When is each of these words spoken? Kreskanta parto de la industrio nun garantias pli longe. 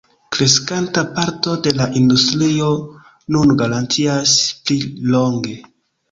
Kreskanta 0.35 1.01
parto 1.17 1.51
de 1.67 1.73
la 1.81 1.85
industrio 1.99 2.69
nun 3.35 3.53
garantias 3.59 4.33
pli 4.71 4.79
longe. 5.17 5.55